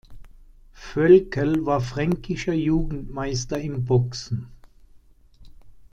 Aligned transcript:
Völkel 0.73 1.67
war 1.67 1.79
fränkischer 1.79 2.53
Jugendmeister 2.53 3.59
im 3.61 3.85
Boxen. 3.85 4.47